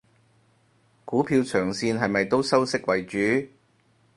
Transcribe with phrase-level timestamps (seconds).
[1.05, 3.19] 股票長線係咪都收息為主？